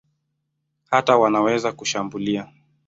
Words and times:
Hata 0.89 1.17
wanaweza 1.17 1.71
kushambulia. 1.73 2.47